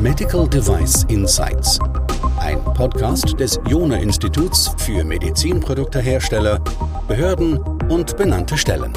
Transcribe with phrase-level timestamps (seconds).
[0.00, 1.78] Medical Device Insights.
[2.38, 6.58] Ein Podcast des Jona Instituts für Medizinproduktehersteller,
[7.06, 7.58] Behörden
[7.90, 8.92] und benannte Stellen.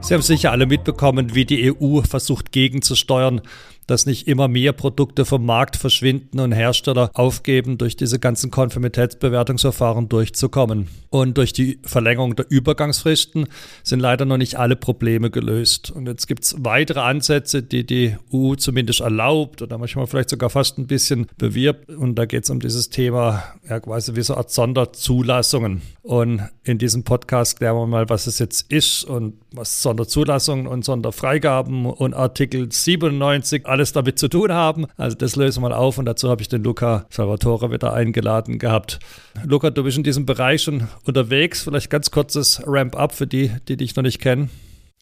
[0.00, 3.40] Sie haben sicher alle mitbekommen, wie die EU versucht gegenzusteuern,
[3.86, 10.08] dass nicht immer mehr Produkte vom Markt verschwinden und Hersteller aufgeben, durch diese ganzen Konformitätsbewertungsverfahren
[10.08, 10.88] durchzukommen.
[11.10, 13.46] Und durch die Verlängerung der Übergangsfristen
[13.82, 15.90] sind leider noch nicht alle Probleme gelöst.
[15.90, 20.50] Und jetzt gibt es weitere Ansätze, die die EU zumindest erlaubt oder manchmal vielleicht sogar
[20.50, 21.88] fast ein bisschen bewirbt.
[21.90, 25.82] Und da geht es um dieses Thema, ja quasi wie so eine Art Sonderzulassungen.
[26.02, 30.84] Und in diesem Podcast klären wir mal, was es jetzt ist und was Sonderzulassungen und
[30.84, 34.86] Sonderfreigaben und Artikel 97 alles damit zu tun haben.
[34.96, 38.58] Also das lösen wir mal auf und dazu habe ich den Luca Salvatore wieder eingeladen
[38.58, 38.98] gehabt.
[39.44, 41.62] Luca, du bist in diesem Bereich schon unterwegs.
[41.62, 44.48] Vielleicht ganz kurzes Ramp-up für die, die dich noch nicht kennen.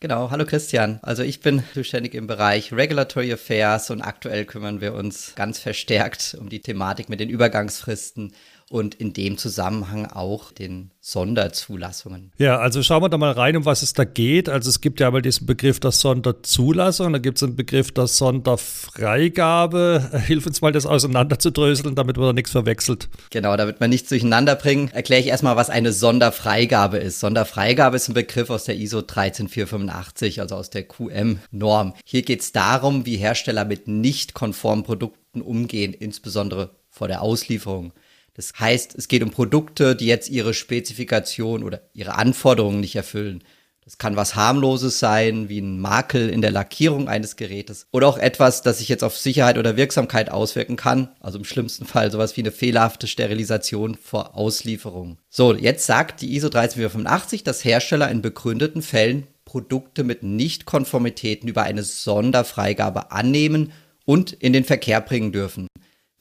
[0.00, 0.98] Genau, hallo Christian.
[1.02, 6.36] Also ich bin zuständig im Bereich Regulatory Affairs und aktuell kümmern wir uns ganz verstärkt
[6.40, 8.32] um die Thematik mit den Übergangsfristen
[8.74, 12.32] und in dem Zusammenhang auch den Sonderzulassungen.
[12.38, 14.48] Ja, also schauen wir da mal rein, um was es da geht.
[14.48, 18.08] Also es gibt ja einmal diesen Begriff der Sonderzulassung, da gibt es einen Begriff der
[18.08, 20.10] Sonderfreigabe.
[20.26, 23.08] Hilf uns mal, das auseinanderzudröseln, damit man da nichts verwechselt.
[23.30, 27.20] Genau, damit wir nichts durcheinander bringen, erkläre ich erstmal, was eine Sonderfreigabe ist.
[27.20, 31.94] Sonderfreigabe ist ein Begriff aus der ISO 13485, also aus der QM-Norm.
[32.04, 37.92] Hier geht es darum, wie Hersteller mit nicht konformen Produkten umgehen, insbesondere vor der Auslieferung.
[38.34, 43.42] Das heißt, es geht um Produkte, die jetzt ihre Spezifikation oder ihre Anforderungen nicht erfüllen.
[43.84, 48.16] Das kann was harmloses sein, wie ein Makel in der Lackierung eines Gerätes oder auch
[48.16, 51.10] etwas, das sich jetzt auf Sicherheit oder Wirksamkeit auswirken kann.
[51.20, 55.18] Also im schlimmsten Fall sowas wie eine fehlerhafte Sterilisation vor Auslieferung.
[55.28, 61.64] So, jetzt sagt die ISO 13485, dass Hersteller in begründeten Fällen Produkte mit Nichtkonformitäten über
[61.64, 63.72] eine Sonderfreigabe annehmen
[64.06, 65.68] und in den Verkehr bringen dürfen.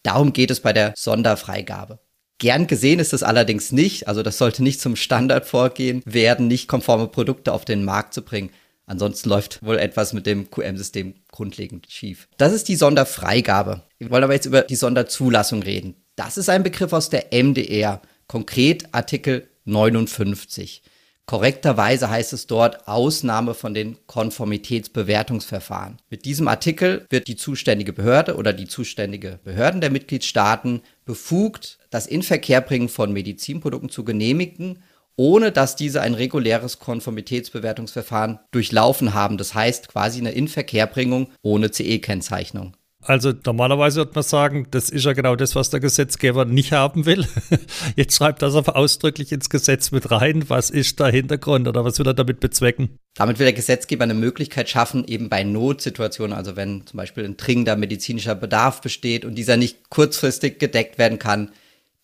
[0.04, 2.00] Darum geht es bei der Sonderfreigabe.
[2.44, 6.68] Gern gesehen ist es allerdings nicht, also das sollte nicht zum Standard vorgehen werden, nicht
[6.68, 8.50] konforme Produkte auf den Markt zu bringen.
[8.86, 12.28] Ansonsten läuft wohl etwas mit dem QM-System grundlegend schief.
[12.36, 13.84] Das ist die Sonderfreigabe.
[13.98, 15.96] Wir wollen aber jetzt über die Sonderzulassung reden.
[16.18, 20.84] Das ist ein Begriff aus der MDR, konkret Artikel 59.
[21.26, 25.98] Korrekterweise heißt es dort Ausnahme von den Konformitätsbewertungsverfahren.
[26.10, 32.08] Mit diesem Artikel wird die zuständige Behörde oder die zuständige Behörden der Mitgliedstaaten befugt, das
[32.08, 34.84] Inverkehrbringen von Medizinprodukten zu genehmigen,
[35.16, 39.38] ohne dass diese ein reguläres Konformitätsbewertungsverfahren durchlaufen haben.
[39.38, 42.76] Das heißt quasi eine Inverkehrbringung ohne CE-Kennzeichnung.
[43.06, 47.06] Also normalerweise würde man sagen, das ist ja genau das, was der Gesetzgeber nicht haben
[47.06, 47.28] will.
[47.96, 50.50] Jetzt schreibt das aber ausdrücklich ins Gesetz mit rein.
[50.50, 52.98] Was ist der Hintergrund oder was will er damit bezwecken?
[53.16, 57.38] Damit will der Gesetzgeber eine Möglichkeit schaffen, eben bei Notsituationen, also wenn zum Beispiel ein
[57.38, 61.52] dringender medizinischer Bedarf besteht und dieser nicht kurzfristig gedeckt werden kann,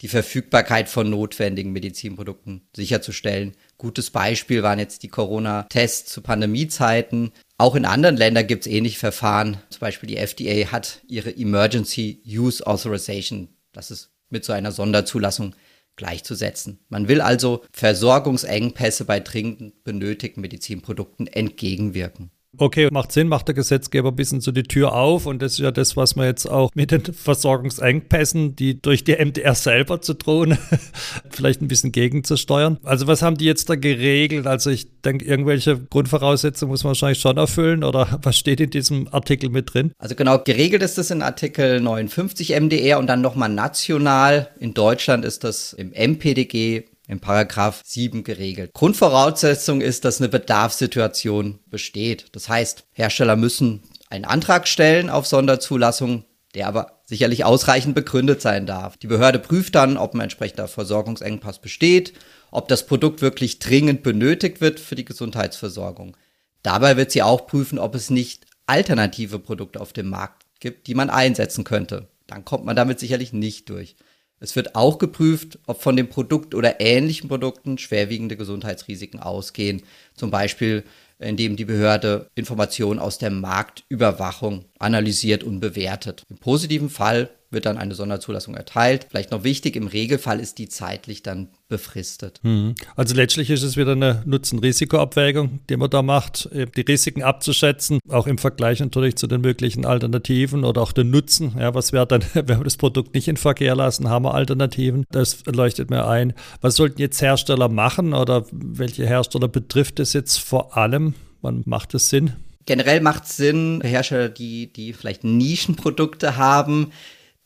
[0.01, 3.53] die Verfügbarkeit von notwendigen Medizinprodukten sicherzustellen.
[3.77, 7.31] Gutes Beispiel waren jetzt die Corona-Tests zu Pandemiezeiten.
[7.59, 9.57] Auch in anderen Ländern gibt es ähnliche Verfahren.
[9.69, 13.49] Zum Beispiel die FDA hat ihre Emergency Use Authorization.
[13.73, 15.53] Das ist mit so einer Sonderzulassung
[15.97, 16.79] gleichzusetzen.
[16.87, 22.31] Man will also Versorgungsengpässe bei dringend benötigten Medizinprodukten entgegenwirken.
[22.57, 25.59] Okay, macht Sinn, macht der Gesetzgeber ein bisschen so die Tür auf und das ist
[25.59, 30.15] ja das, was man jetzt auch mit den Versorgungsengpässen, die durch die MDR selber zu
[30.15, 30.57] drohen,
[31.29, 32.79] vielleicht ein bisschen gegenzusteuern.
[32.83, 34.47] Also was haben die jetzt da geregelt?
[34.47, 39.07] Also ich denke, irgendwelche Grundvoraussetzungen muss man wahrscheinlich schon erfüllen oder was steht in diesem
[39.13, 39.91] Artikel mit drin?
[39.99, 44.49] Also genau, geregelt ist das in Artikel 59 MDR und dann nochmal national.
[44.59, 48.71] In Deutschland ist das im MPDG im Paragraph 7 geregelt.
[48.73, 52.27] Grundvoraussetzung ist, dass eine Bedarfssituation besteht.
[52.33, 53.81] Das heißt, Hersteller müssen
[54.11, 58.95] einen Antrag stellen auf Sonderzulassung, der aber sicherlich ausreichend begründet sein darf.
[58.97, 62.13] Die Behörde prüft dann, ob ein entsprechender Versorgungsengpass besteht,
[62.51, 66.15] ob das Produkt wirklich dringend benötigt wird für die Gesundheitsversorgung.
[66.61, 70.93] Dabei wird sie auch prüfen, ob es nicht alternative Produkte auf dem Markt gibt, die
[70.93, 72.07] man einsetzen könnte.
[72.27, 73.95] Dann kommt man damit sicherlich nicht durch.
[74.39, 79.81] Es wird auch geprüft, ob von dem Produkt oder ähnlichen Produkten schwerwiegende Gesundheitsrisiken ausgehen.
[80.15, 80.83] Zum Beispiel,
[81.19, 86.23] indem die Behörde Informationen aus der Marktüberwachung analysiert und bewertet.
[86.29, 89.07] Im positiven Fall wird dann eine Sonderzulassung erteilt.
[89.09, 92.39] Vielleicht noch wichtig, im Regelfall ist die zeitlich dann befristet.
[92.43, 92.75] Mhm.
[92.95, 98.27] Also letztlich ist es wieder eine Nutzen-Risiko-Abwägung, die man da macht, die Risiken abzuschätzen, auch
[98.27, 101.55] im Vergleich natürlich zu den möglichen Alternativen oder auch den Nutzen.
[101.57, 105.05] Ja, was wäre dann, wenn wir das Produkt nicht in Verkehr lassen, haben wir Alternativen?
[105.11, 106.33] Das leuchtet mir ein.
[106.61, 111.15] Was sollten jetzt Hersteller machen oder welche Hersteller betrifft es jetzt vor allem?
[111.41, 112.33] Wann macht es Sinn?
[112.69, 116.91] Generell macht es Sinn, Hersteller, die, die vielleicht Nischenprodukte haben,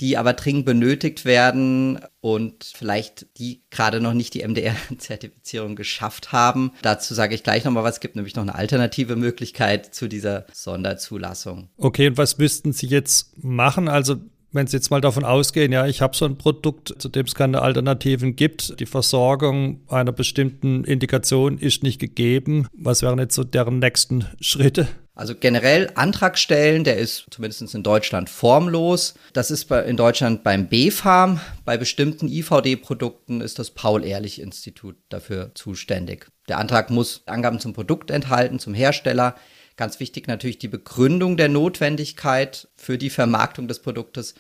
[0.02, 6.74] die aber dringend benötigt werden und vielleicht die gerade noch nicht die MDR-Zertifizierung geschafft haben.
[6.82, 7.96] Dazu sage ich gleich nochmal was.
[7.96, 11.70] Es gibt nämlich noch eine alternative Möglichkeit zu dieser Sonderzulassung.
[11.78, 13.88] Okay, und was müssten Sie jetzt machen?
[13.88, 14.18] Also
[14.52, 17.34] wenn Sie jetzt mal davon ausgehen, ja, ich habe so ein Produkt, zu dem es
[17.34, 23.46] keine Alternativen gibt, die Versorgung einer bestimmten Indikation ist nicht gegeben, was wären jetzt so
[23.46, 24.90] deren nächsten Schritte?
[25.16, 29.14] Also generell Antrag stellen, der ist zumindest in Deutschland formlos.
[29.34, 31.40] Das ist in Deutschland beim BfArM.
[31.66, 36.32] Bei bestimmten IVD-Produkten ist das Paul-Ehrlich-Institut dafür zuständig.
[36.50, 39.36] Der Antrag muss Angaben zum Produkt enthalten, zum Hersteller.
[39.76, 44.34] Ganz wichtig natürlich die Begründung der Notwendigkeit für die Vermarktung des Produktes.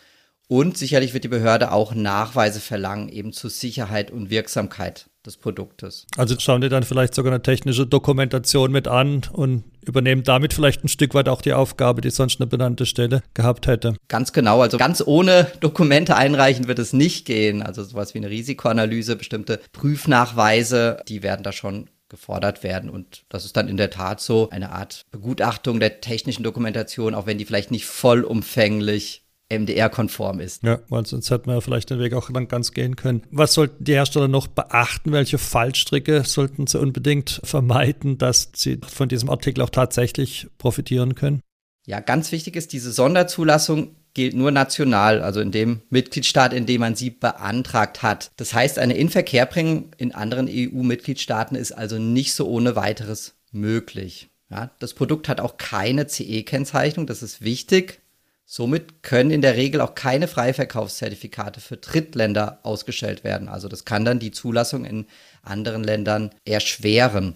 [0.53, 6.05] Und sicherlich wird die Behörde auch Nachweise verlangen, eben zur Sicherheit und Wirksamkeit des Produktes.
[6.15, 10.83] Also schauen die dann vielleicht sogar eine technische Dokumentation mit an und übernehmen damit vielleicht
[10.83, 13.95] ein Stück weit auch die Aufgabe, die sonst eine benannte Stelle gehabt hätte.
[14.09, 17.63] Ganz genau, also ganz ohne Dokumente einreichen wird es nicht gehen.
[17.63, 22.91] Also sowas wie eine Risikoanalyse, bestimmte Prüfnachweise, die werden da schon gefordert werden.
[22.91, 27.25] Und das ist dann in der Tat so eine Art Begutachtung der technischen Dokumentation, auch
[27.25, 30.63] wenn die vielleicht nicht vollumfänglich MDR-konform ist.
[30.63, 33.24] Ja, weil sonst hätten wir vielleicht den Weg auch dann ganz gehen können.
[33.31, 35.12] Was sollten die Hersteller noch beachten?
[35.12, 41.42] Welche Fallstricke sollten sie unbedingt vermeiden, dass sie von diesem Artikel auch tatsächlich profitieren können?
[41.86, 46.81] Ja, ganz wichtig ist, diese Sonderzulassung gilt nur national, also in dem Mitgliedstaat, in dem
[46.81, 48.31] man sie beantragt hat.
[48.38, 54.30] Das heißt, eine Inverkehrbringung in anderen EU-Mitgliedstaaten ist also nicht so ohne weiteres möglich.
[54.50, 58.01] Ja, das Produkt hat auch keine CE-Kennzeichnung, das ist wichtig.
[58.45, 63.48] Somit können in der Regel auch keine Freiverkaufszertifikate für Drittländer ausgestellt werden.
[63.48, 65.06] Also das kann dann die Zulassung in
[65.42, 67.36] anderen Ländern erschweren.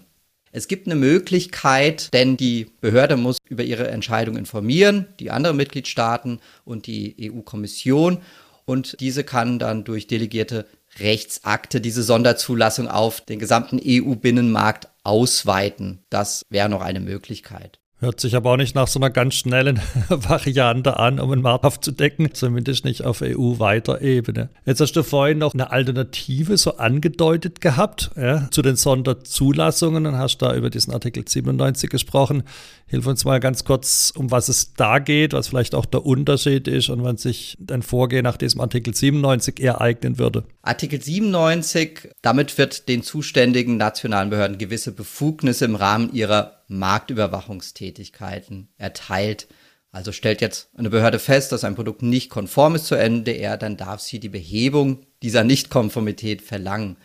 [0.52, 6.40] Es gibt eine Möglichkeit, denn die Behörde muss über ihre Entscheidung informieren, die anderen Mitgliedstaaten
[6.64, 8.18] und die EU-Kommission.
[8.64, 10.66] Und diese kann dann durch delegierte
[10.98, 16.04] Rechtsakte diese Sonderzulassung auf den gesamten EU-Binnenmarkt ausweiten.
[16.10, 17.78] Das wäre noch eine Möglichkeit.
[18.00, 21.64] Hört sich aber auch nicht nach so einer ganz schnellen Variante an, um einen Markt
[21.64, 24.50] aufzudecken, zumindest nicht auf EU-weiter Ebene.
[24.64, 30.16] Jetzt hast du vorhin noch eine Alternative so angedeutet gehabt ja, zu den Sonderzulassungen und
[30.16, 32.44] hast da über diesen Artikel 97 gesprochen.
[32.88, 36.66] Hilf uns mal ganz kurz, um was es da geht, was vielleicht auch der Unterschied
[36.66, 40.44] ist und wann sich ein Vorgehen nach diesem Artikel 97 eher eignen würde.
[40.62, 49.48] Artikel 97, damit wird den zuständigen nationalen Behörden gewisse Befugnisse im Rahmen ihrer Marktüberwachungstätigkeiten erteilt.
[49.92, 53.76] Also stellt jetzt eine Behörde fest, dass ein Produkt nicht konform ist zur NDR, dann
[53.76, 56.96] darf sie die Behebung dieser Nichtkonformität verlangen.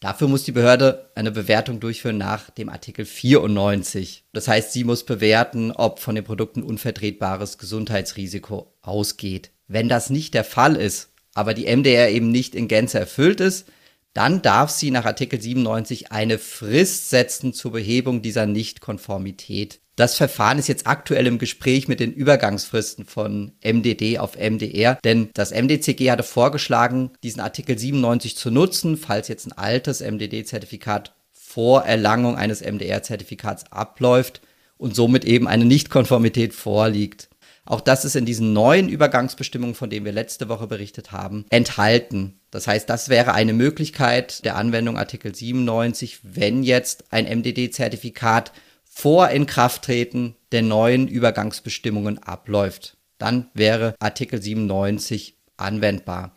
[0.00, 4.24] Dafür muss die Behörde eine Bewertung durchführen nach dem Artikel 94.
[4.32, 9.50] Das heißt, sie muss bewerten, ob von den Produkten unvertretbares Gesundheitsrisiko ausgeht.
[9.68, 13.68] Wenn das nicht der Fall ist, aber die MDR eben nicht in Gänze erfüllt ist,
[14.14, 19.80] dann darf sie nach Artikel 97 eine Frist setzen zur Behebung dieser Nichtkonformität.
[20.00, 25.28] Das Verfahren ist jetzt aktuell im Gespräch mit den Übergangsfristen von MDD auf MDR, denn
[25.34, 31.82] das MDCG hatte vorgeschlagen, diesen Artikel 97 zu nutzen, falls jetzt ein altes MDD-Zertifikat vor
[31.82, 34.40] Erlangung eines MDR-Zertifikats abläuft
[34.78, 37.28] und somit eben eine Nichtkonformität vorliegt.
[37.66, 42.40] Auch das ist in diesen neuen Übergangsbestimmungen, von denen wir letzte Woche berichtet haben, enthalten.
[42.50, 48.52] Das heißt, das wäre eine Möglichkeit der Anwendung Artikel 97, wenn jetzt ein MDD-Zertifikat
[49.00, 52.98] vor Inkrafttreten der neuen Übergangsbestimmungen abläuft.
[53.16, 56.36] Dann wäre Artikel 97 anwendbar.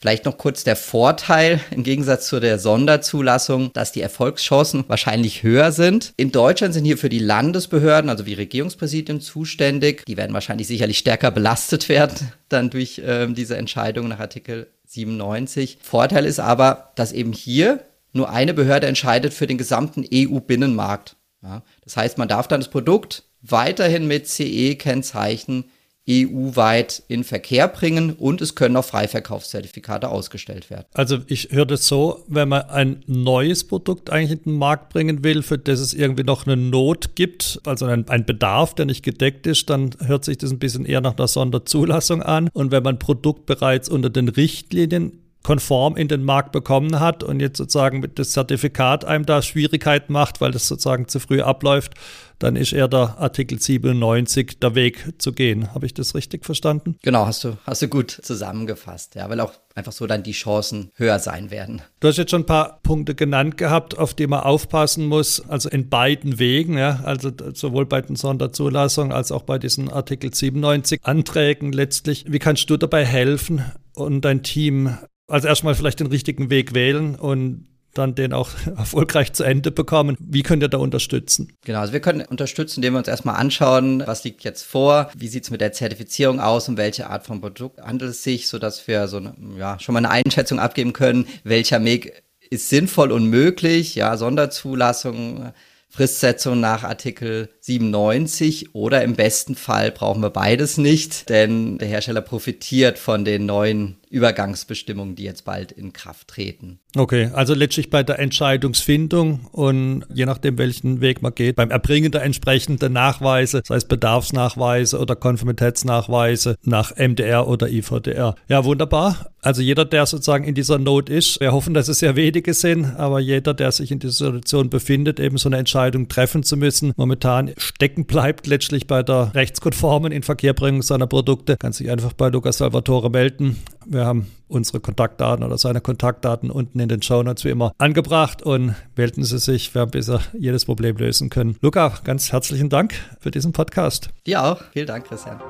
[0.00, 5.70] Vielleicht noch kurz der Vorteil im Gegensatz zu der Sonderzulassung, dass die Erfolgschancen wahrscheinlich höher
[5.70, 6.12] sind.
[6.16, 10.04] In Deutschland sind hier für die Landesbehörden, also wie Regierungspräsidien, zuständig.
[10.06, 15.78] Die werden wahrscheinlich sicherlich stärker belastet werden dann durch äh, diese Entscheidung nach Artikel 97.
[15.80, 21.16] Vorteil ist aber, dass eben hier nur eine Behörde entscheidet für den gesamten EU-Binnenmarkt.
[21.44, 25.66] Ja, das heißt, man darf dann das Produkt weiterhin mit CE-Kennzeichen
[26.08, 30.84] EU-weit in Verkehr bringen und es können auch Freiverkaufszertifikate ausgestellt werden.
[30.92, 35.24] Also ich höre das so, wenn man ein neues Produkt eigentlich in den Markt bringen
[35.24, 39.02] will, für das es irgendwie noch eine Not gibt, also ein, ein Bedarf, der nicht
[39.02, 42.50] gedeckt ist, dann hört sich das ein bisschen eher nach einer Sonderzulassung an.
[42.52, 47.22] Und wenn man ein Produkt bereits unter den Richtlinien konform in den Markt bekommen hat
[47.22, 51.42] und jetzt sozusagen mit das Zertifikat einem da Schwierigkeiten macht, weil das sozusagen zu früh
[51.42, 51.92] abläuft,
[52.38, 55.72] dann ist eher der Artikel 97 der Weg zu gehen.
[55.74, 56.96] Habe ich das richtig verstanden?
[57.02, 59.14] Genau, hast du, hast du gut zusammengefasst.
[59.14, 61.82] Ja, weil auch einfach so dann die Chancen höher sein werden.
[62.00, 65.68] Du hast jetzt schon ein paar Punkte genannt gehabt, auf die man aufpassen muss, also
[65.68, 71.00] in beiden Wegen, ja, also sowohl bei den Sonderzulassungen als auch bei diesen Artikel 97
[71.02, 72.24] Anträgen letztlich.
[72.28, 74.96] Wie kannst du dabei helfen und dein Team
[75.28, 80.16] also erstmal vielleicht den richtigen Weg wählen und dann den auch erfolgreich zu Ende bekommen.
[80.20, 81.52] Wie könnt ihr da unterstützen?
[81.64, 85.28] Genau, also wir können unterstützen, indem wir uns erstmal anschauen, was liegt jetzt vor, wie
[85.28, 88.86] sieht es mit der Zertifizierung aus, um welche Art von Produkt handelt es sich, sodass
[88.86, 93.26] wir so eine, ja, schon mal eine Einschätzung abgeben können, welcher Weg ist sinnvoll und
[93.26, 95.52] möglich, ja, Sonderzulassung,
[95.88, 102.20] Fristsetzung nach Artikel 97 oder im besten Fall brauchen wir beides nicht, denn der Hersteller
[102.20, 106.78] profitiert von den neuen Übergangsbestimmungen, die jetzt bald in Kraft treten.
[106.96, 112.12] Okay, also letztlich bei der Entscheidungsfindung und je nachdem, welchen Weg man geht, beim Erbringen
[112.12, 118.36] der entsprechenden Nachweise, sei es Bedarfsnachweise oder Konformitätsnachweise nach MDR oder IVDR.
[118.46, 119.32] Ja, wunderbar.
[119.42, 122.84] Also jeder, der sozusagen in dieser Not ist, wir hoffen, dass es sehr wenige sind,
[122.96, 126.94] aber jeder, der sich in dieser Situation befindet, eben so eine Entscheidung treffen zu müssen,
[126.96, 132.58] momentan stecken bleibt letztlich bei der rechtskonformen Inverkehrbringung seiner Produkte, kann sich einfach bei Lukas
[132.58, 133.56] Salvatore melden.
[133.86, 138.42] Wir haben unsere Kontaktdaten oder seine Kontaktdaten unten in den Show Notes wie immer angebracht
[138.42, 141.56] und melden Sie sich, wir haben bisher jedes Problem lösen können.
[141.60, 144.10] Luca, ganz herzlichen Dank für diesen Podcast.
[144.26, 144.62] Dir auch.
[144.72, 145.40] Vielen Dank, Christian.